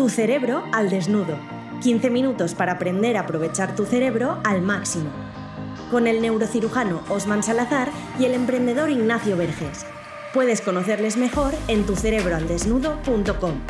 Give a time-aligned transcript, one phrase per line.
[0.00, 1.38] Tu cerebro al desnudo.
[1.82, 5.10] 15 minutos para aprender a aprovechar tu cerebro al máximo.
[5.90, 9.84] Con el neurocirujano Osman Salazar y el emprendedor Ignacio Verges.
[10.32, 13.60] Puedes conocerles mejor en tucerebroaldesnudo.com.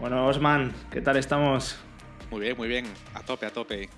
[0.00, 1.78] Bueno, Osman, ¿qué tal estamos?
[2.32, 2.84] Muy bien, muy bien.
[3.14, 3.88] A tope, a tope.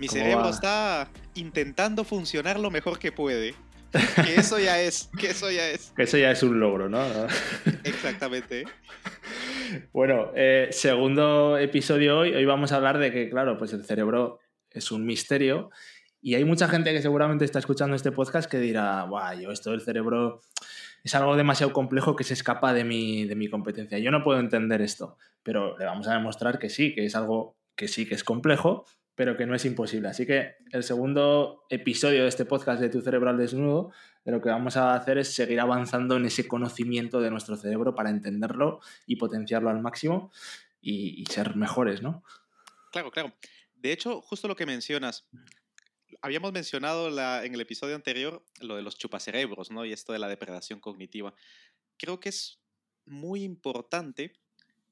[0.00, 3.54] Mi cerebro está intentando funcionar lo mejor que puede.
[4.24, 5.92] Que eso ya es, que eso ya es.
[5.96, 7.00] Que eso ya es un logro, ¿no?
[7.84, 8.64] Exactamente.
[9.92, 12.32] Bueno, eh, segundo episodio hoy.
[12.32, 14.38] Hoy vamos a hablar de que, claro, pues el cerebro
[14.70, 15.70] es un misterio.
[16.22, 19.72] Y hay mucha gente que seguramente está escuchando este podcast que dirá, guau, yo esto
[19.72, 20.40] del cerebro
[21.04, 23.98] es algo demasiado complejo que se escapa de mi, de mi competencia.
[23.98, 27.56] Yo no puedo entender esto, pero le vamos a demostrar que sí, que es algo
[27.76, 28.86] que sí que es complejo,
[29.18, 30.06] pero que no es imposible.
[30.06, 33.90] Así que el segundo episodio de este podcast de Tu cerebro al desnudo,
[34.24, 37.96] de lo que vamos a hacer es seguir avanzando en ese conocimiento de nuestro cerebro
[37.96, 40.30] para entenderlo y potenciarlo al máximo
[40.80, 42.22] y, y ser mejores, ¿no?
[42.92, 43.34] Claro, claro.
[43.74, 45.26] De hecho, justo lo que mencionas,
[46.22, 49.84] habíamos mencionado la, en el episodio anterior lo de los chupacerebros, ¿no?
[49.84, 51.34] Y esto de la depredación cognitiva.
[51.96, 52.60] Creo que es
[53.04, 54.34] muy importante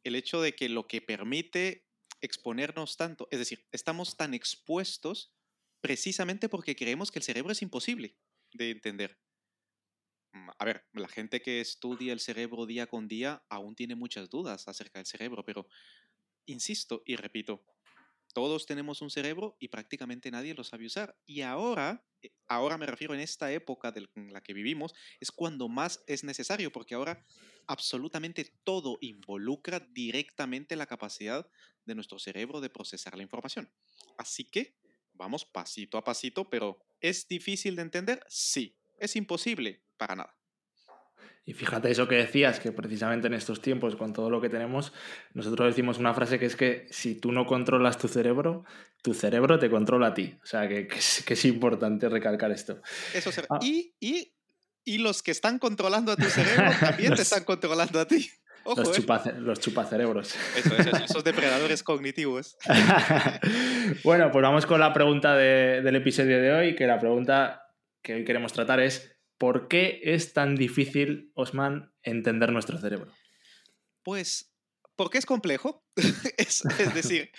[0.03, 1.86] el hecho de que lo que permite
[2.20, 5.34] exponernos tanto, es decir, estamos tan expuestos
[5.81, 8.19] precisamente porque creemos que el cerebro es imposible
[8.53, 9.19] de entender.
[10.33, 14.31] Mm, a ver, la gente que estudia el cerebro día con día aún tiene muchas
[14.31, 15.69] dudas acerca del cerebro, pero
[16.47, 17.64] insisto y repito,
[18.37, 21.17] todos tenemos un cerebro y prácticamente nadie lo sabe usar.
[21.25, 25.70] Y ahora, eh, ahora me refiero en esta época en la que vivimos, es cuando
[25.70, 27.25] más es necesario, porque ahora
[27.67, 31.48] absolutamente todo involucra directamente la capacidad
[31.87, 33.73] de nuestro cerebro de procesar la información.
[34.19, 34.77] Así que
[35.14, 38.23] vamos pasito a pasito, pero ¿es difícil de entender?
[38.29, 38.77] Sí.
[38.98, 39.83] ¿Es imposible?
[39.97, 40.36] Para nada.
[41.48, 44.92] Y fíjate eso que decías, que precisamente en estos tiempos, con todo lo que tenemos,
[45.33, 48.64] nosotros decimos una frase que es que si tú no controlas tu cerebro,
[49.01, 50.36] tu cerebro te controla a ti.
[50.42, 52.83] O sea, que, que, es, que es, importante recalcar esto.
[53.14, 53.45] Eso se...
[53.48, 53.61] ah.
[53.62, 54.35] y, y,
[54.85, 58.29] y, los que están controlando a tu cerebro también los, te están controlando a ti.
[58.64, 59.35] Ojo, los, eh.
[59.39, 60.35] los chupacerebros.
[60.56, 62.56] Eso, eso, esos depredadores cognitivos.
[64.02, 67.62] bueno, pues vamos con la pregunta de, del episodio de hoy, que la pregunta
[68.02, 73.13] que hoy queremos tratar es ¿Por qué es tan difícil, Osman, entender nuestro cerebro?
[74.02, 74.57] Pues
[74.97, 75.85] porque es complejo.
[76.39, 76.63] es,
[76.95, 77.30] decir,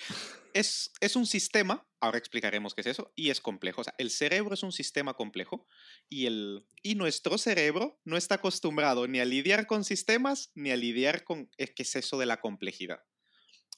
[0.53, 3.81] es, es, un sistema, ahora explicaremos qué es eso, y es complejo.
[3.81, 5.67] O sea, el cerebro es un sistema complejo
[6.07, 10.77] y, el, y nuestro cerebro no está acostumbrado ni a lidiar con sistemas ni a
[10.77, 13.03] lidiar con qué es eso de la complejidad.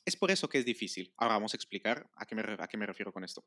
[0.05, 1.13] Es por eso que es difícil.
[1.17, 3.45] Ahora vamos a explicar a qué me, a qué me refiero con esto.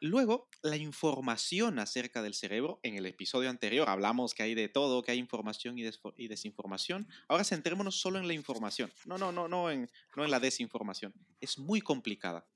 [0.00, 2.78] Luego, la información acerca del cerebro.
[2.84, 6.28] En el episodio anterior hablamos que hay de todo, que hay información y, des y
[6.28, 7.08] desinformación.
[7.26, 8.92] Ahora centrémonos solo en la información.
[9.06, 11.12] No, no, no, no en, no la desinformación.
[11.40, 12.46] Es muy complicada.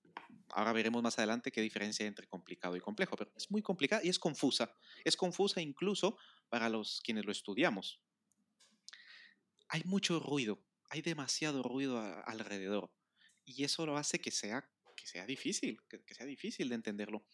[0.50, 4.02] Ahora veremos más adelante qué diferencia hay entre complicado y complejo, pero es muy complicada
[4.04, 4.72] y es confusa.
[5.04, 6.16] Es confusa incluso
[6.48, 8.00] para los quienes lo estudiamos.
[9.68, 12.92] Hay mucho ruido, hay demasiado ruido alrededor
[13.44, 17.24] y eso lo hace que sea que sea difícil, que, sea difícil de entenderlo.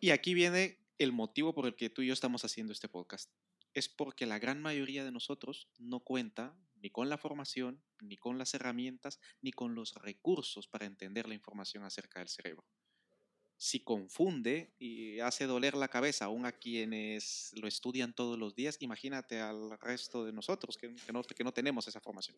[0.00, 3.30] Y aquí viene el motivo por el que tú y yo estamos haciendo este podcast.
[3.72, 8.38] Es porque la gran mayoría de nosotros no cuenta ni con la formación, ni con
[8.38, 12.64] las herramientas, ni con los recursos para entender la información acerca del cerebro.
[13.56, 18.76] Si confunde y hace doler la cabeza aún a quienes lo estudian todos los días,
[18.80, 22.36] imagínate al resto de nosotros que, no, que no tenemos esa formación.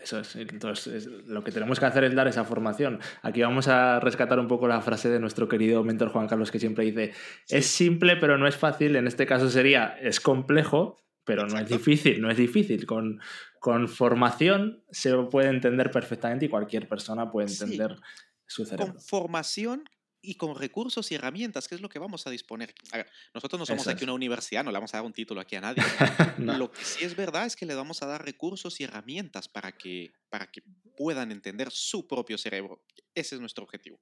[0.00, 3.00] Eso es, entonces es, lo que tenemos que hacer es dar esa formación.
[3.22, 6.58] Aquí vamos a rescatar un poco la frase de nuestro querido mentor Juan Carlos que
[6.58, 7.12] siempre dice,
[7.44, 7.56] sí.
[7.56, 11.56] es simple pero no es fácil, en este caso sería, es complejo, pero Exacto.
[11.56, 12.86] no es difícil, no es difícil.
[12.86, 13.20] Con,
[13.58, 18.24] con, formación se puede entender perfectamente y cualquier persona puede entender sí.
[18.46, 18.94] su cerebro.
[18.94, 19.84] Con formación
[20.22, 22.74] y con recursos y herramientas, que es lo que vamos a disponer.
[22.92, 24.02] A ver, nosotros no somos Eso aquí es.
[24.04, 25.82] una universidad, no le vamos a dar un título aquí a nadie.
[26.38, 26.58] no.
[26.58, 29.72] Lo que sí es verdad es que le vamos a dar recursos y herramientas para
[29.72, 30.62] que, para que
[30.96, 32.84] puedan entender su propio cerebro.
[33.14, 34.00] Ese es nuestro objetivo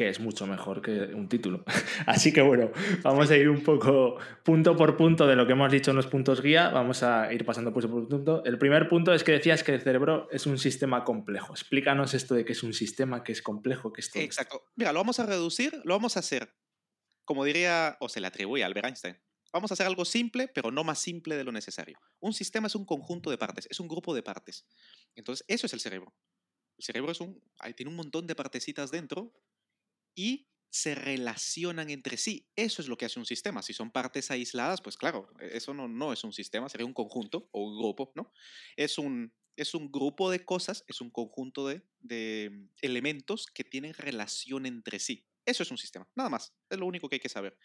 [0.00, 1.62] que es mucho mejor que un título.
[2.06, 5.70] Así que bueno, vamos a ir un poco punto por punto de lo que hemos
[5.70, 8.42] dicho en los puntos guía, vamos a ir pasando punto por punto.
[8.46, 11.52] El primer punto es que decías que el cerebro es un sistema complejo.
[11.52, 14.56] Explícanos esto de que es un sistema, que es complejo, que es todo Exacto.
[14.56, 14.72] Esto.
[14.76, 16.50] Mira, lo vamos a reducir, lo vamos a hacer,
[17.26, 19.18] como diría, o se le atribuye a Albert Einstein,
[19.52, 22.00] Vamos a hacer algo simple, pero no más simple de lo necesario.
[22.20, 24.64] Un sistema es un conjunto de partes, es un grupo de partes.
[25.14, 26.14] Entonces, eso es el cerebro.
[26.78, 27.42] El cerebro es un,
[27.76, 29.34] tiene un montón de partecitas dentro
[30.14, 32.48] y se relacionan entre sí.
[32.56, 33.62] Eso es lo que hace un sistema.
[33.62, 36.94] Si son partes aisladas, pues claro, e, eso no, no es un sistema, sería un
[36.94, 38.32] conjunto o un grupo, ¿no?
[38.76, 43.94] Es un, es un grupo de cosas, es un conjunto de, de elementos que tienen
[43.94, 45.26] relación entre sí.
[45.44, 46.54] Eso es un sistema, nada más.
[46.70, 47.58] Es lo único que hay que saber.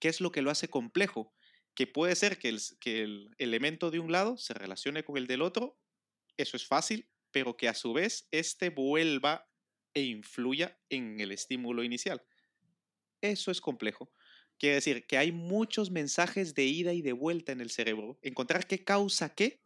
[0.00, 1.34] ¿Qué es lo que lo hace complejo?
[1.74, 5.26] Que puede ser que el, que el elemento de un lado se relacione con el
[5.26, 5.80] del otro,
[6.36, 9.47] eso es fácil, pero que a su vez este vuelva
[9.94, 12.22] e influya en el estímulo inicial.
[13.20, 14.10] Eso es complejo.
[14.58, 18.18] Quiere decir que hay muchos mensajes de ida y de vuelta en el cerebro.
[18.22, 19.60] Encontrar qué causa qué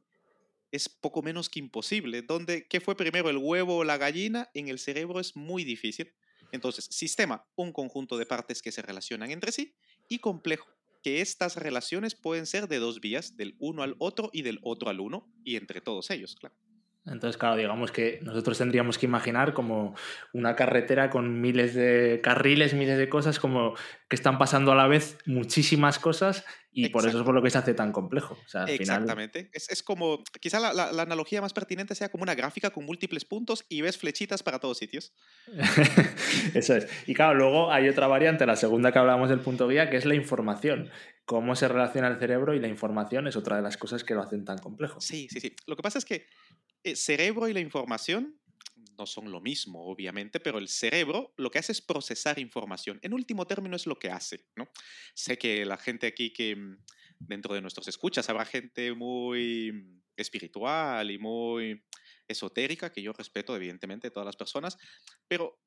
[0.71, 2.23] es poco menos que imposible.
[2.23, 4.51] ¿Dónde, ¿Qué fue primero, el huevo o la gallina?
[4.55, 6.13] En el cerebro es muy difícil.
[6.51, 9.75] Entonces, sistema, un conjunto de partes que se relacionan entre sí,
[10.09, 10.69] y complejo,
[11.03, 14.91] que estas relaciones pueden ser de dos vías, del uno al otro y del otro
[14.91, 16.55] al uno, y entre todos ellos, claro.
[17.05, 19.97] Entonces, claro, digamos que nosotros tendríamos que imaginar como
[20.33, 23.75] una carretera con miles de carriles, miles de cosas, como
[24.09, 27.51] que están pasando a la vez muchísimas cosas y por eso es por lo que
[27.51, 28.39] se hace tan complejo.
[28.69, 29.51] Exactamente.
[29.53, 33.81] Es, como, quizá la, analogía más pertinente sea como una gráfica con múltiples puntos y
[33.81, 35.13] ves flechitas para todos sitios.
[36.55, 36.89] eso es.
[37.09, 40.05] Y claro, luego hay otra variante, la segunda que hablábamos del punto guía, que es
[40.05, 40.91] la información
[41.25, 44.23] cómo se relaciona el cerebro y la información es otra de las cosas que lo
[44.23, 45.01] hacen tan complejo.
[45.01, 45.55] Sí, sí, sí.
[45.67, 46.27] Lo que pasa es que
[46.85, 48.39] el cerebro y la información
[48.99, 52.99] no son lo mismo, obviamente, pero el cerebro lo que hace es procesar información.
[53.03, 54.69] En último término es lo que hace, ¿no?
[55.15, 56.79] Sé que la gente aquí que mm,
[57.19, 61.83] dentro de nuestros escuchas habrá gente muy espiritual y muy
[62.29, 64.77] esotérica, que yo respeto evidentemente todas las personas,
[65.29, 65.59] pero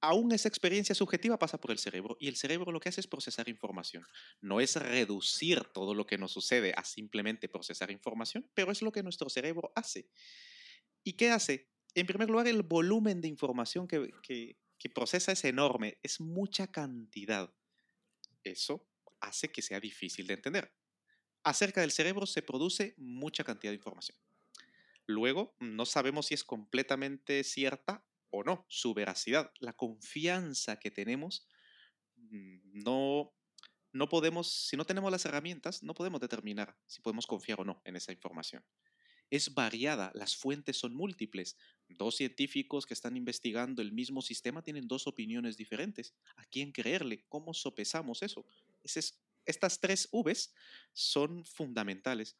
[0.00, 3.06] aún esa experiencia subjetiva pasa por el cerebro y el cerebro lo que hace es
[3.06, 4.04] procesar información.
[4.40, 8.92] No es reducir todo lo que nos sucede a simplemente procesar información, pero es lo
[8.92, 10.08] que nuestro cerebro hace.
[11.04, 11.68] ¿Y qué hace?
[11.94, 14.12] En primer lugar, el volumen de información que,
[14.78, 17.52] que procesa es enorme, es mucha cantidad.
[18.44, 18.86] Eso
[19.20, 20.72] hace que sea difícil de entender.
[21.42, 24.18] Acerca del cerebro se produce mucha cantidad de información.
[25.06, 31.48] Luego, no sabemos si es completamente cierta o no, su veracidad, la confianza que tenemos,
[32.16, 33.32] mm, no,
[33.92, 37.80] no podemos, si no tenemos las herramientas, no podemos determinar si podemos confiar o no
[37.84, 38.62] en esa información
[39.30, 41.56] es variada, las fuentes son múltiples.
[41.88, 46.14] Dos científicos que están investigando el mismo sistema tienen dos opiniones diferentes.
[46.36, 47.24] ¿A quién creerle?
[47.28, 48.46] ¿Cómo sopesamos eso?
[49.44, 50.52] estas tres Vs
[50.92, 52.36] son fundamentales.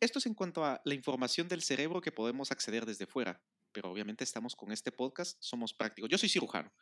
[0.00, 3.42] Esto es en cuanto a la información del cerebro que podemos acceder desde fuera,
[3.72, 6.08] pero obviamente estamos con este podcast, somos prácticos.
[6.08, 6.72] Yo soy cirujano,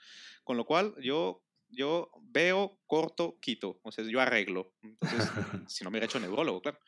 [0.45, 3.81] con lo cual yo yo veo, corto, quito.
[3.83, 4.75] O sea, yo arreglo.
[4.83, 5.29] Entonces,
[5.69, 6.79] si no me hubiera hecho neurólogo, claro.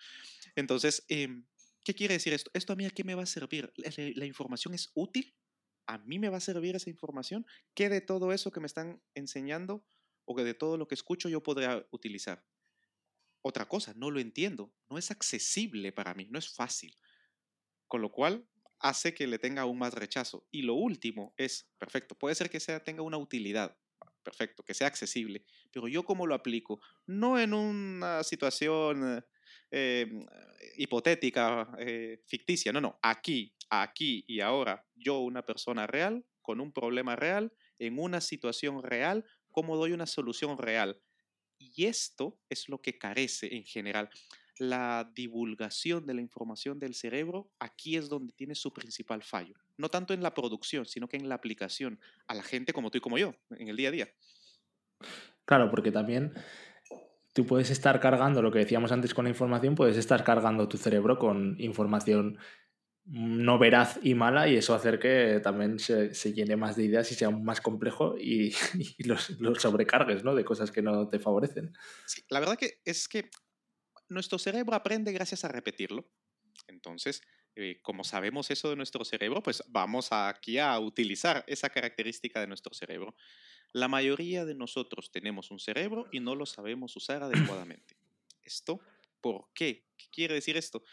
[0.55, 1.43] Entonces, eh,
[1.85, 2.51] ¿Qué quiere decir esto?
[2.55, 3.73] ¿Esto a mí a qué me va a servir?
[3.77, 5.35] ¿La, información es útil?
[5.87, 7.47] ¿A mí me va a servir esa información?
[7.75, 9.87] ¿Qué de todo eso que me están enseñando
[10.25, 12.45] o que de todo lo que escucho yo podría utilizar?
[13.41, 16.99] Otra cosa, no lo entiendo, no es accesible para mí, no es fácil.
[17.87, 18.47] Con lo cual
[18.81, 20.47] hace que le tenga aún más rechazo.
[20.51, 23.79] Y lo último es, perfecto, puede ser que sea, tenga una utilidad,
[24.23, 29.25] perfecto, que sea accesible, pero yo cómo lo aplico, no en una situación
[29.71, 30.25] Em,
[30.77, 36.73] hipotética, eh, ficticia, no, no, aquí, aquí y ahora, yo, una persona real, con un
[36.73, 41.01] problema real, en una situación real, cómo doy una solución real.
[41.59, 44.09] Y esto es lo que carece en general.
[44.59, 49.55] La divulgación de la información del cerebro, aquí es donde tiene su principal fallo.
[49.77, 52.99] No tanto en la producción, sino que en la aplicación a la gente como tú
[52.99, 54.09] y como yo, en el día a día.
[55.45, 56.33] Claro, porque también
[57.39, 60.77] tú puedes estar cargando, lo que decíamos antes con la información, puedes estar cargando tu
[60.77, 62.37] cerebro con información
[63.05, 67.15] no veraz y mala y eso hacer que también se, llene más de ideas y
[67.15, 68.51] sea más complejo y,
[69.07, 70.35] los, sobrecargues ¿no?
[70.35, 71.73] de cosas que no te favorecen.
[72.29, 73.31] la verdad que es que
[74.09, 76.11] nuestro cerebro aprende gracias a repetirlo.
[76.67, 77.23] Entonces,
[77.61, 82.47] eh, como sabemos eso de nuestro cerebro, pues vamos aquí a utilizar esa característica de
[82.47, 83.17] nuestro cerebro.
[83.73, 87.97] La mayoría de nosotros tenemos un cerebro y no lo sabemos usar adecuadamente.
[88.45, 88.81] ¿Esto
[89.21, 89.89] por qué?
[89.97, 90.85] ¿Qué quiere decir esto?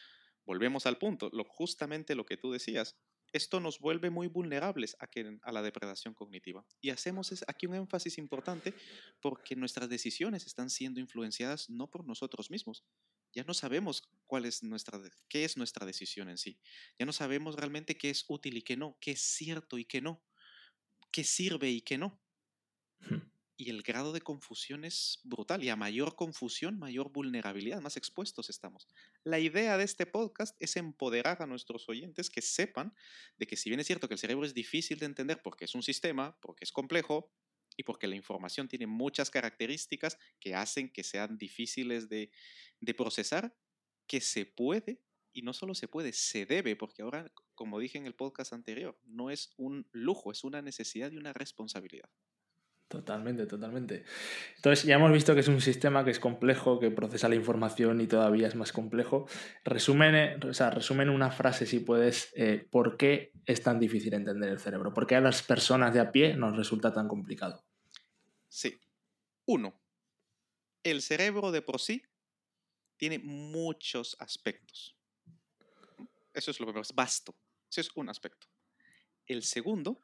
[0.43, 2.97] Volvemos al punto, lo, justamente lo que tú decías.
[3.31, 5.07] Esto nos vuelve muy vulnerables a,
[5.43, 6.65] a la depredación cognitiva.
[6.81, 8.73] Y hacemos aquí un énfasis importante
[9.21, 12.83] porque nuestras decisiones están siendo influenciadas no por nosotros mismos.
[13.35, 16.57] Ya no sabemos cuál es nuestra, qué es nuestra decisión en sí.
[16.97, 20.01] Ya no sabemos realmente qué es útil y qué no, qué es cierto y qué
[20.01, 20.23] no,
[21.11, 22.19] qué sirve y qué no.
[23.57, 25.63] Y el grado de confusión es brutal.
[25.63, 28.87] Y a mayor confusión, mayor vulnerabilidad, más expuestos estamos.
[29.23, 32.93] La idea de este podcast es empoderar a nuestros oyentes que sepan
[33.37, 35.75] de que si bien es cierto que el cerebro es difícil de entender porque es
[35.75, 37.31] un sistema, porque es complejo,
[37.77, 42.31] y porque la información tiene muchas características que hacen que sean difíciles de,
[42.95, 43.55] procesar,
[44.07, 45.01] que se puede,
[45.33, 48.97] y no solo se puede, se debe, porque ahora, como dije en el podcast anterior,
[49.03, 52.09] no es un lujo, es una necesidad y una responsabilidad.
[52.87, 54.05] Totalmente, totalmente.
[54.57, 57.99] Entonces, ya hemos visto que es un sistema que es complejo, que procesa la información
[57.99, 59.27] y todavía es más complejo.
[59.63, 64.49] Resumen, o sea, resumen una frase, si puedes, eh, ¿por qué es tan difícil entender
[64.49, 64.93] el cerebro?
[64.93, 67.64] ¿Por qué a las personas de a pie nos resulta tan complicado?
[68.55, 68.79] Sí.
[69.47, 69.77] Uno,
[70.81, 72.01] el cerebro de por sí
[72.95, 74.95] tiene muchos aspectos.
[76.33, 77.35] Eso es lo primero, es vasto.
[77.69, 78.47] Ese es un aspecto.
[79.25, 79.99] El segundo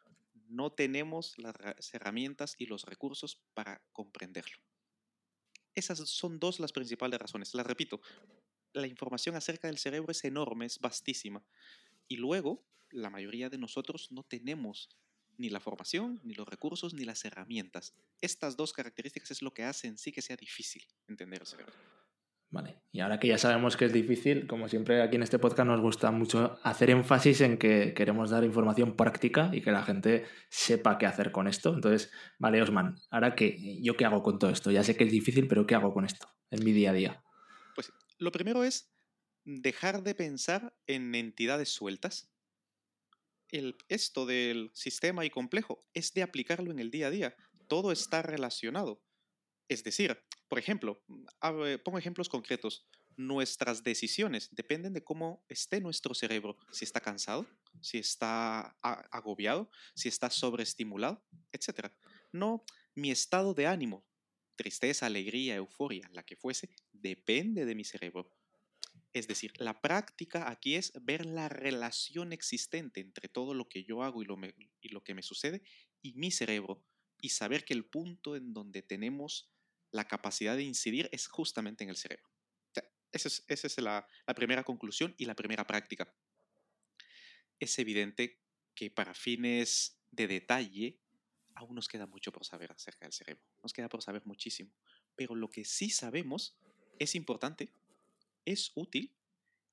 [0.50, 4.62] no tenemos las herramientas y los recursos para comprenderlo.
[5.74, 7.54] Esas son dos las principales razones.
[7.54, 8.02] Las repito,
[8.74, 11.42] la información acerca del cerebro es enorme, es vastísima.
[12.10, 14.90] Y luego, la mayoría de nosotros no tenemos
[15.42, 17.94] ni la formación, ni los recursos, ni las herramientas.
[18.22, 21.74] Estas dos características es lo que hace en sí que sea difícil entender el cerebro.
[22.52, 25.68] Vale, y ahora que ya sabemos que es difícil, como siempre aquí en este podcast
[25.68, 30.26] nos gusta mucho hacer énfasis en que queremos dar información práctica y que la gente
[30.50, 31.74] sepa qué hacer con esto.
[31.74, 34.70] Entonces, vale, Osman, ahora que yo qué hago con todo esto?
[34.70, 37.24] Ya sé que es difícil, pero ¿qué hago con esto en mi día a día?
[37.74, 38.94] Pues lo primero es
[39.46, 42.31] dejar de pensar en entidades sueltas.
[43.52, 47.36] El, esto del sistema y complejo es de aplicarlo en el día a día.
[47.68, 49.04] Todo está relacionado.
[49.68, 50.18] Es decir,
[50.48, 51.26] por ejemplo, mm,
[51.84, 52.86] pongo ejemplos concretos.
[53.16, 57.46] Nuestras decisiones dependen de cómo esté nuestro cerebro, si está cansado,
[57.82, 61.92] si está agobiado, si está sobreestimulado, etc.
[62.32, 62.64] No
[62.96, 64.06] mi estado de ánimo,
[64.56, 68.30] tristeza, alegría, euforia, la que fuese, depende de mi cerebro.
[69.14, 74.04] Es decir, la práctica aquí es ver la relación existente entre todo lo que yo
[74.04, 74.40] hago y lo,
[74.80, 75.62] y lo que me sucede
[76.02, 76.84] y mi cerebro
[77.22, 79.52] y saber que el punto en donde tenemos
[79.92, 82.30] la capacidad de incidir es justamente en el cerebro.
[83.12, 83.28] esa
[83.68, 86.14] es, la, primera conclusión y la primera práctica.
[87.60, 88.42] Es evidente
[88.74, 91.00] que para fines de detalle
[91.56, 93.44] aún nos queda mucho por saber acerca del cerebro.
[93.62, 94.74] Nos queda por saber muchísimo.
[95.16, 96.58] Pero lo que sí sabemos
[96.98, 97.74] es importante,
[98.46, 99.16] es útil,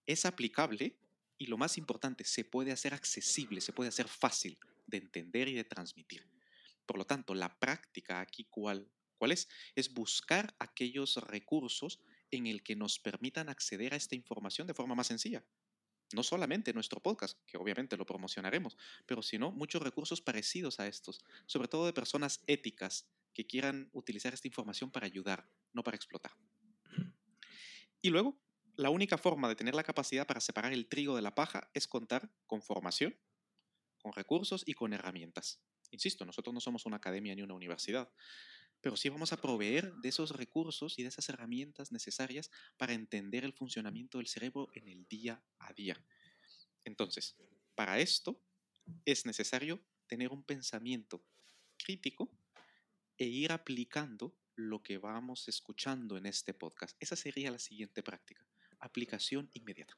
[0.06, 0.98] es aplicable
[1.38, 5.54] y lo más importante, se puede hacer accesible, se puede hacer fácil de entender y
[5.54, 6.28] de transmitir.
[6.86, 9.48] Por lo tanto, la práctica aquí, ¿cuál, ¿Cuál es?
[9.74, 14.94] Es buscar aquellos recursos en el que nos permitan acceder a esta información de forma
[14.94, 15.44] más sencilla.
[16.12, 21.20] No solamente nuestro podcast, que obviamente lo promocionaremos, pero sino muchos recursos parecidos a estos,
[21.46, 26.32] sobre todo de personas éticas que quieran utilizar esta información para ayudar, no para explotar.
[28.00, 28.40] Y luego,
[28.78, 31.88] la única forma de tener la capacidad para separar el trigo de la paja es
[31.88, 33.18] contar con formación,
[34.00, 35.60] con recursos y con herramientas.
[35.90, 38.08] Insisto, nosotros no somos una academia ni una universidad,
[38.80, 43.44] pero sí vamos a proveer de esos recursos y de esas herramientas necesarias para entender
[43.44, 46.00] el funcionamiento del cerebro en el día a día.
[46.84, 47.34] Entonces,
[47.74, 48.40] para esto
[49.04, 51.24] es necesario tener un pensamiento
[51.76, 52.30] crítico
[53.16, 56.96] e ir aplicando lo que vamos escuchando en este podcast.
[57.00, 58.46] Esa sería la siguiente práctica.
[58.80, 59.94] Aplicación inmediata.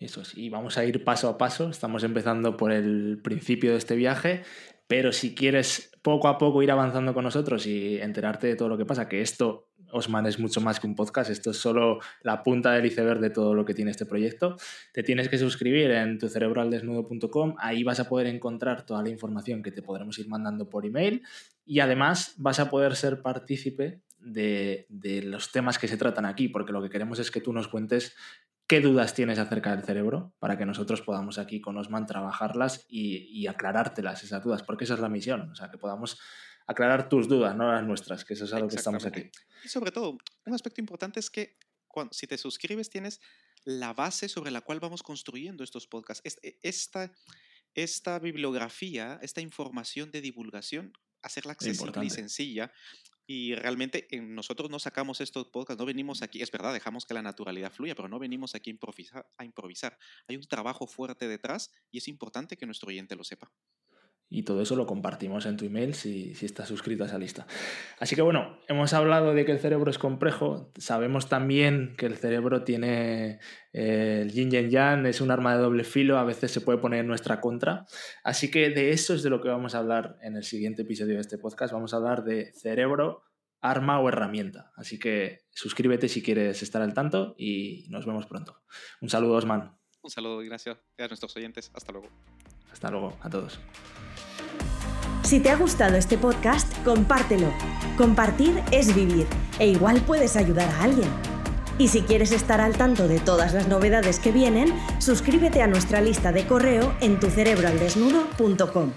[0.00, 1.68] Eso sí, vamos a ir paso a paso.
[1.68, 4.42] Estamos empezando por el principio de este viaje,
[4.86, 8.78] pero si quieres poco a poco ir avanzando con nosotros y enterarte de todo lo
[8.78, 12.42] que pasa, que esto, Osman, es mucho más que un podcast, esto es solo la
[12.42, 14.56] punta del iceberg de todo lo que tiene este proyecto,
[14.94, 19.70] te tienes que suscribir en tucerebraldesnudo.com, ahí vas a poder encontrar toda la información que
[19.70, 21.22] te podremos ir mandando por email
[21.66, 26.48] y además vas a poder ser partícipe de, de los temas que se tratan aquí,
[26.48, 28.14] porque lo que queremos es que tú nos cuentes
[28.70, 33.48] qué dudas tienes acerca del cerebro para que nosotros podamos aquí con Osman trabajarlas y,
[33.48, 36.20] aclarártelas esas dudas, porque esa es la misión, o sea, que podamos
[36.68, 39.28] aclarar tus dudas, no las nuestras, que eso es algo que estamos aquí.
[39.64, 41.58] Y sobre todo, un aspecto importante es que
[41.88, 43.20] cuando, si te suscribes tienes
[43.64, 46.22] la base sobre la cual vamos construyendo estos podcasts.
[46.24, 47.12] E, esta,
[47.74, 52.72] esta bibliografía, esta información de divulgación, hacerla accesible y sencilla
[53.32, 57.22] y realmente nosotros no sacamos estos podcasts, no venimos aquí, es verdad, dejamos que la
[57.22, 59.96] naturalidad fluya, pero no venimos aquí a improvisar, a improvisar.
[60.26, 63.52] Hay un trabajo fuerte detrás y es importante que nuestro oyente lo sepa
[64.30, 67.48] y todo eso lo compartimos en tu email si, si, estás suscrito a esa lista.
[67.98, 72.16] Así que bueno, hemos hablado de que el cerebro es complejo, sabemos también que el
[72.16, 73.40] cerebro tiene
[73.72, 76.78] eh, el yin y yang, es un arma de doble filo, a veces se puede
[76.78, 77.86] poner en nuestra contra.
[78.22, 81.14] Así que de eso es de lo que vamos a hablar en el siguiente episodio
[81.14, 81.72] de este podcast.
[81.72, 83.24] Vamos a hablar de cerebro,
[83.60, 84.72] arma o herramienta.
[84.76, 88.62] Así que suscríbete si quieres estar al tanto y nos vemos pronto.
[89.00, 89.76] Un saludo, Osman.
[90.02, 91.70] Un saludo y gracias a nuestros oyentes.
[91.74, 92.08] Hasta luego.
[92.72, 93.60] Hasta luego a todos.
[95.22, 97.52] Si te ha gustado este podcast, compártelo.
[97.96, 99.26] Compartir es vivir
[99.58, 101.08] e igual puedes ayudar a alguien.
[101.78, 106.00] Y si quieres estar al tanto de todas las novedades que vienen, suscríbete a nuestra
[106.00, 108.92] lista de correo en tucerebroaldesnudo.com.